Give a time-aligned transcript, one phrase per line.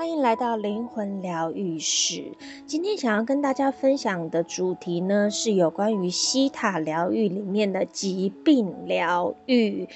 [0.00, 2.32] 欢迎来到灵魂疗愈室。
[2.64, 9.86] 今天想要跟大家分享的主题呢，是有关于西塔疗愈里面的疾病疗愈。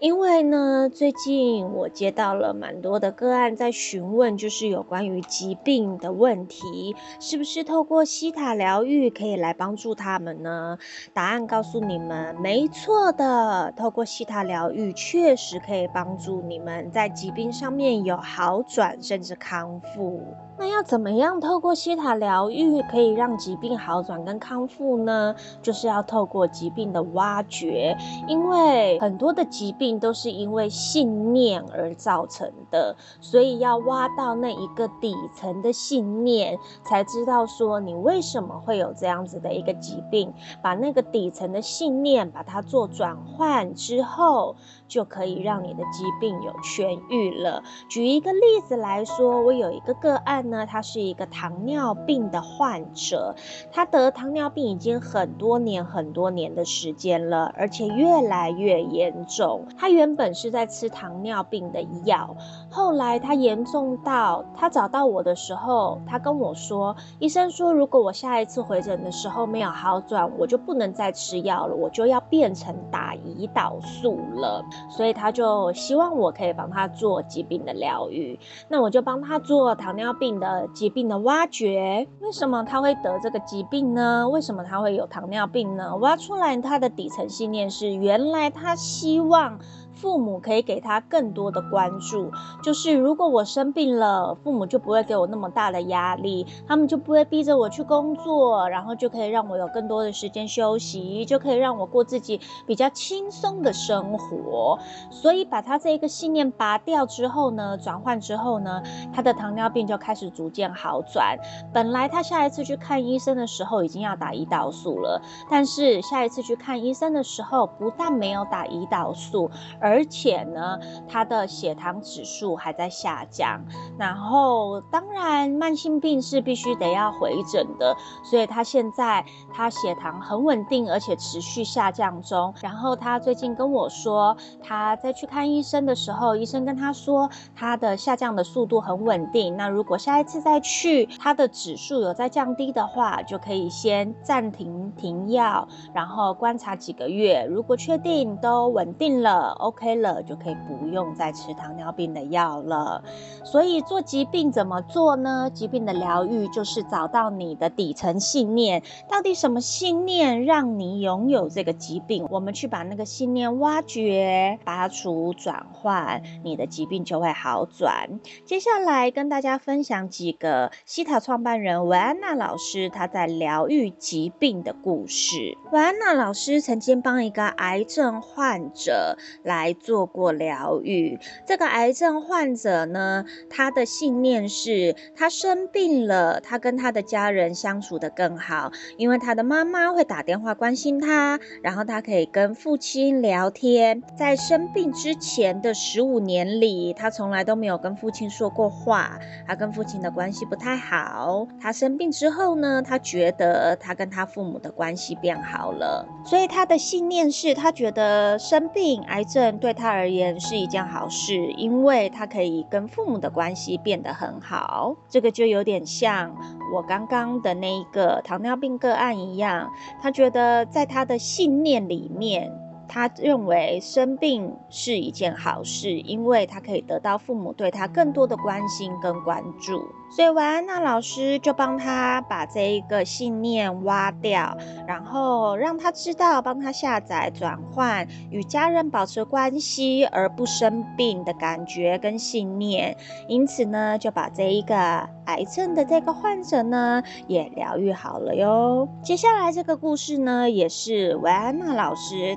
[0.00, 10.76] 因为呢，最近我接到了蛮多的个案在询问，就是有关于疾病的问题，是不是透过西塔疗愈可以来帮助他们呢？
[11.14, 19.53] 答案告诉你们，没错的，透过西塔疗愈确实可以帮助你们在疾病上面有好转，甚至康。
[19.54, 20.20] 康复，
[20.58, 25.36] 那要怎么样透过希塔疗愈可以让疾病好转跟康复呢？
[25.62, 44.56] 就是要透过疾病的挖掘，因为很多的疾病都是因为信念而造成的，所以要挖到那一个底层的信念，才知道说你为什么会有这样子的一个疾病，把那个底层的信念把它做转换之后，
[44.88, 47.62] 就可以让你的疾病有痊愈了。
[47.88, 49.43] 举一个例子来说。
[49.44, 53.34] 我有一个个案呢，他是一个糖尿病的患者，
[53.70, 59.66] 他得糖尿病已经很多年很多年的时间了，而且越来越严重。
[59.76, 62.36] 他原本是在吃糖尿病的药，
[62.74, 74.64] 后来他严重到他找到我的时候，他跟我说，医生说如果我下一次回诊的时候没有好转，我就不能再吃药了，我就要变成打胰岛素了。
[74.90, 78.36] 所以他就希望我可以帮他做疾病的疗愈，
[78.68, 79.38] 那我就帮他。
[79.44, 84.26] 做糖尿病的疾病的挖掘，为什么他会得这个疾病呢？
[84.26, 85.94] 为什么他会有糖尿病呢？
[85.96, 89.58] 挖出来他的底层信念是，原来他希望。
[89.94, 92.30] 父母可以给他更多的关注，
[92.62, 104.78] 就是如果我生病了，父母就不会给我那么大的压力，他们就不会逼着我去工作，然后就可以让我有更多的时间休息，就可以让我过自己比较轻松的生活。
[105.10, 111.38] 所以把他这一个信念拔掉之后呢，转换之后呢，他的糖尿病就开始逐渐好转。
[111.72, 119.50] 本来他下一次去看医生的时候已经要打胰岛素了，但是下一次去看医生的时候，不但没有打胰岛素。
[119.84, 123.62] 而且呢，他的血糖指数还在下降。
[123.98, 127.94] 然后，当然，慢性病是必须得要回诊的，
[128.24, 132.54] 所以他现在他血糖很稳定，而且持续下降中。
[132.62, 139.54] 然后他最近跟我说，他在去看医生的时候，医生跟他说，他的下降的速度很稳定。
[139.54, 147.46] 那如果下一次再去，他的指数有在降低的话，就可以先暂停停药，然后观察几个月。
[147.50, 149.73] 如果确定都稳定了，OK。
[149.74, 153.02] OK 了就可以不用再吃糖尿病的药了。
[153.42, 155.50] 所以做疾病怎么做呢？
[155.52, 162.24] 疾病的疗愈就是找到你的底层信念，到底什么信念让你拥有这个疾病？
[162.30, 168.20] 我们去把那个信念挖掘、拔除、转换，你的疾病就会好转。
[168.44, 175.58] 接下来跟大家分享几个西塔创办人维安娜老师她在疗愈疾病的故事。
[175.72, 179.63] 维安娜老师曾经帮一个癌症患者来。
[179.64, 181.18] 来做过疗愈。
[181.46, 194.02] 这个癌症患者呢，他的信念是，他生病了，他跟他的家人相处得更好，因为他的妈妈会打电话关心他，然后他可以跟父亲聊天。
[194.18, 201.48] 在生病之前的十五年里，他从来都没有跟父亲说过话，他跟父亲的关系不太好。
[201.58, 209.53] 他生病之后呢，他觉得他跟他父母的关系变好了，所以他的信念是他觉得生病癌症。
[209.58, 214.96] 对他而言是一件好事，因为他可以跟父母的关系变得很好。
[215.08, 216.34] 这个就有点像
[216.74, 219.70] 我刚刚的那一个糖尿病个案一样，
[220.00, 222.50] 他觉得在他的信念里面，
[222.88, 229.82] 他认为生病是一件好事，因为他可以得到父母对他更多的关心跟关注。
[230.14, 234.56] 所以维安娜老师就帮他把这一个信念挖掉，
[234.86, 242.96] 然后让他知道，帮他下载转换与家人保持关系而不生病的感觉跟信念。
[243.26, 244.76] 因此呢，就把这一个
[245.24, 248.88] 癌症的这个患者呢也疗愈好了哟。
[249.02, 252.36] 接下来这个故事呢，也是维安娜老师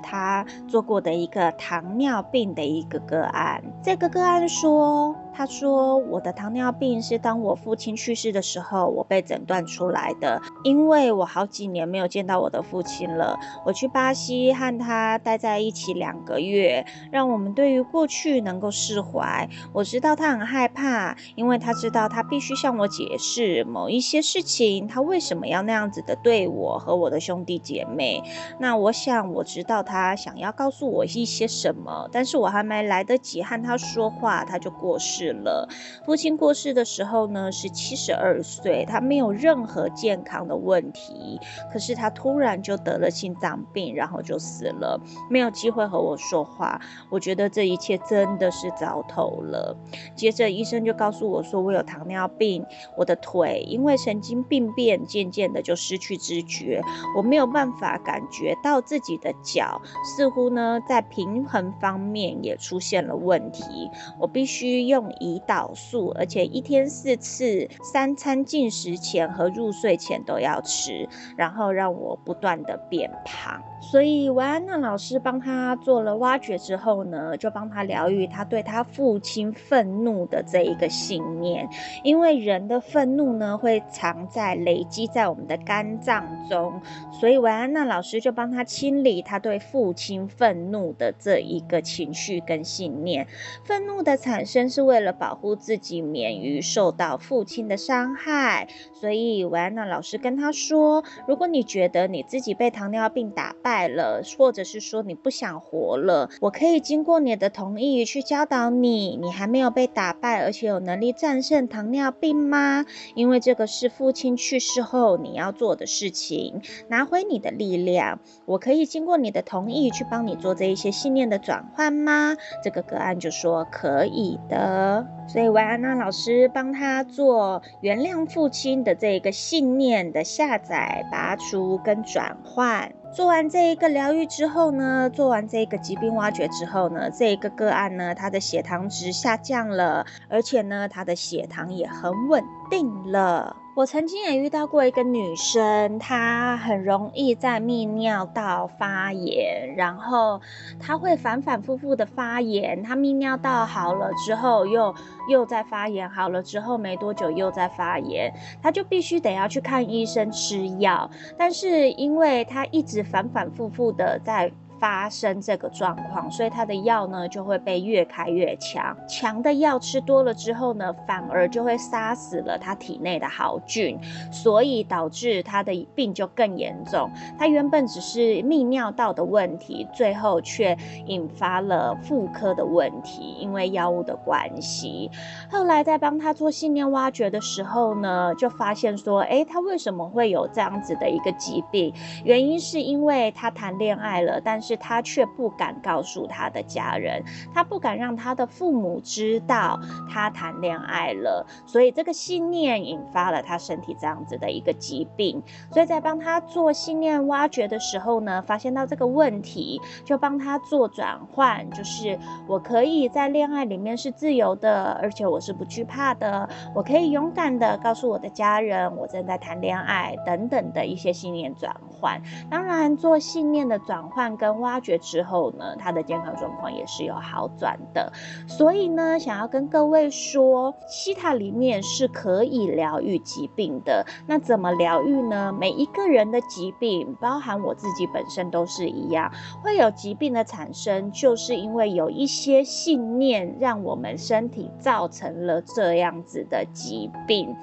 [0.68, 3.63] 做过的一个糖尿病的一个个案。
[3.81, 5.16] 这个个案说。
[5.38, 10.42] 他说：“我的糖尿病是当我父亲去世的时候，我被诊断出来的。
[10.63, 13.38] 因为我好几年没有见到我的父亲了。
[13.63, 19.48] 我去巴西和他待在一起两个月，让我们对于过去能够释怀。
[19.74, 28.24] 我知道他很害怕，因为他知道他必须向我解释某一些事情，他为什么要那样子的对我和我的兄弟姐妹。
[28.57, 35.68] 那我想我知道他想要告诉我一些什么，但是我还没来得及和他说话，他就过世。”了。
[36.06, 41.39] 父亲过世的时候呢，是七十二岁，他没有任何健康的问题，
[41.71, 46.79] 可是他突然就得了心脏病，然后就死了，没有机会和我说话。
[47.09, 49.75] 我觉得这一切真的是糟透了。
[50.15, 52.65] 接着医生就告诉我说，我有糖尿病，
[52.95, 56.81] 我的腿因为神经病变，渐渐的就失去知觉，
[57.15, 63.89] 我没有办法感觉到自己的脚，似乎呢在平衡方面也出现了问题。
[64.19, 73.62] 我必须用胰岛素，而且一天四次，三餐进食前和入睡前都要吃，然后让我不断的变胖。
[73.80, 81.69] 所以维安娜老师帮他做了挖掘之后呢，就帮他疗愈他对他父亲愤怒的这一个信念。
[82.04, 86.81] 因为人的愤怒呢，会藏在累积在我们的肝脏中，
[87.19, 93.28] 所以维安娜老师就帮他清理他对父亲愤怒的这一个情绪跟信念。
[93.64, 112.86] 愤怒的产生是为了保护自己免于受到父亲的伤害，所以维安娜老师跟他说：如果你觉得你自己被糖尿病打败，了，或者是说你不想活了，我可以经过你的同意去教导你，你还没有被打败，而且有能力战胜糖尿病吗？
[113.15, 118.19] 因为这个是父亲去世后你要做的事情，拿回你的力量。
[118.45, 122.36] 我可以经过你的同意去帮你做这一些信念的转换吗？
[122.63, 124.96] 这个个案就说可以的，
[125.27, 132.91] 所以维安娜老师帮他做原谅父亲的这个信念的下载、拔除跟转换。
[133.13, 143.55] 做完这一个疗愈之后呢，做完这一个疾病挖掘之后呢，这一个个案呢，他的血糖值下降了，而且呢，他的血糖也很稳定了。
[143.77, 150.41] 我曾经也遇到过一个女生，她很容易在泌尿道发炎，然后
[150.79, 152.81] 她会反反复复的发炎。
[152.81, 154.95] 她泌尿道好了之后又，
[155.29, 158.33] 又在发炎，好了之后没多久又在发炎，
[158.63, 161.07] 她就必须得要去看医生吃药。
[161.38, 164.51] 但是因为她一直反反复复的在。
[164.79, 168.95] 发生这个状况，所以他的药呢就会被越开越强。
[169.07, 174.00] 强的药吃多了之后呢，反而就会杀死了他体内的好菌，
[174.31, 177.09] 所以导致他的病就更严重。
[177.38, 185.09] 他原本只是泌尿道的问题，最后却引发了妇科的问题，因为药物的关系。
[185.50, 191.94] 后来在帮他做信念挖掘的时候呢，就发现说，诶，他为什么会有这样子的一个疾病？
[192.23, 197.24] 原因是因为他谈恋爱了，但是是他却不敢告诉他的家人，
[197.54, 199.80] 他不敢让他的父母知道
[200.12, 205.42] 他谈恋爱了，所以这个信念引发了他身体这样子的一个疾病。
[205.72, 222.21] 所以在帮他做信念挖掘的时候呢，发现到这个问题，就帮他做转换，就是我可以在恋爱里面是自由的，而且我是不惧怕的，我可以勇敢的告诉我的家人我正在谈恋爱等等的一些信念转换。
[222.49, 228.11] 当然，做信念的转换跟挖掘之后呢，他的健康状况也是有好转的。
[228.47, 234.05] 所以呢，想要跟各位说，西塔里面是可以疗愈疾病的。
[234.27, 235.53] 那怎么疗愈呢？
[235.57, 239.31] 每一个人的疾病，包含我自己本身都是一样，
[239.63, 247.55] 会有疾病的产生，就是因为有一些信念让我们身体造成了这样子的疾病。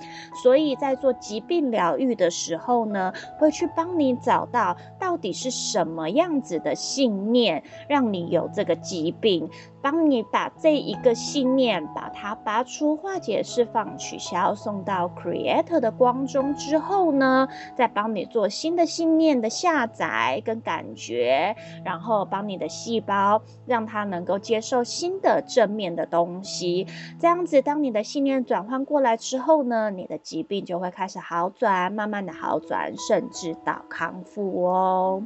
[0.42, 6.74] 所以在做疾病疗愈的时候呢，会去帮你找到到底是什么样子的。
[6.74, 9.48] 信念让你有这个疾病，
[9.84, 26.86] 帮你把这一个信念把它拔出、化解、释放、取消，送到 Creator 的光中之后呢，再帮你做新的信念的下载跟感觉，然后帮你的细胞让它能够接受新的正面的东西。
[27.20, 35.22] 这样子，当你的信念转换过来之后呢，你的疾病就会开始好转，慢慢的好转，甚至到康复哦。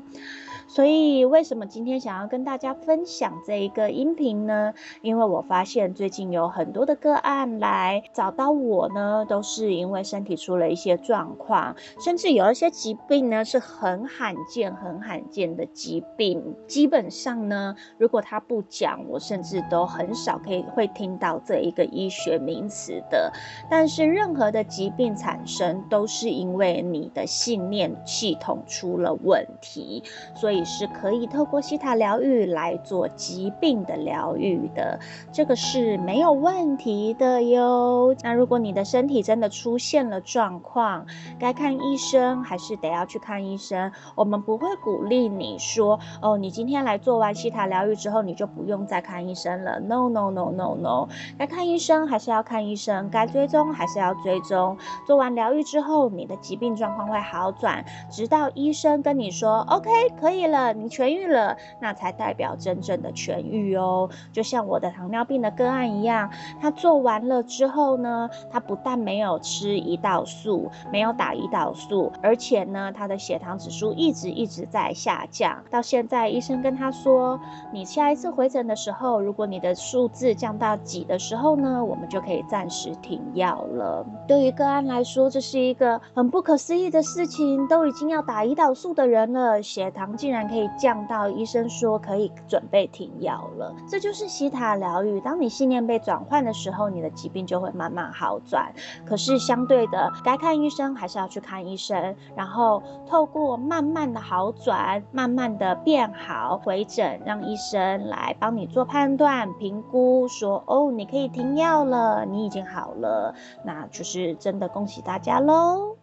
[0.68, 4.74] 所以，为什么今天想要跟大家分享这一个音频呢？
[5.00, 16.54] 因为我发现最近有很多的个案来找到我呢，都是因为身体出了一些状况，甚至有一些疾病呢是很罕见、很罕见的疾病。
[16.66, 23.32] 基本上呢，如果他不讲，我甚至都很少可以会听到这一个医学名词的。
[23.70, 30.02] 但是，任何的疾病产生都是因为你的信念系统出了问题，
[30.34, 30.57] 所以。
[30.58, 34.98] 以是可以透过希塔疗愈来做疾病的疗愈的，
[35.32, 38.14] 这个是没有问题的哟。
[38.22, 41.06] 那如果你的身体真的出现了状况，
[41.38, 43.92] 该看医生还是得要去看医生。
[44.16, 49.78] 我们不会鼓励你说，哦，你今天来做完希塔疗愈之后，你就不用再看医生了。
[49.78, 54.76] No no no no no，该看医生还是要看医生，该追踪还是要追踪。
[55.06, 64.10] 做完疗愈之后，你的疾病状况会好转，直到医生跟你说 OK 可以了，你痊愈了，那才代表真正的痊愈哦。
[64.32, 75.62] 就像我的糖尿病的个案一样，他做完了之后呢，他不但没有吃胰岛素，没有打胰岛素，而且呢，他的血糖指数一直一直在下降。
[75.70, 77.38] 到现在，医生跟他说，
[77.72, 84.04] 你下一次回诊的时候，如果你的数字降到几的时候呢，我们就可以暂时停药了。
[84.26, 93.74] 对于个案来说，这是一个很不可思议的事情，都已经要打胰岛素的人了，血糖竟然可以降到医生说可以准备停药了。
[93.88, 95.18] 这就是希塔疗愈。
[95.20, 98.72] 当你信念被转换的时候，你的疾病就会慢慢好转。
[99.06, 115.97] 可是相对的，该看医生还是要去看医生，然后透过慢慢的好转，慢慢的变好，回诊让医生来帮你做判断、评估，说哦，你可以停药了，你已经好了，那就是真的恭喜大家喽。